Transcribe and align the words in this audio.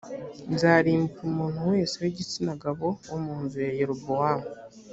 nzarimbura 0.53 1.21
umuntu 1.29 1.59
wese 1.71 1.95
w’ 2.01 2.03
igitsina 2.11 2.53
gabo 2.63 2.87
wo 3.09 3.17
mu 3.25 3.35
nzu 3.43 3.57
ya 3.65 3.71
yerobowamu 3.79 4.47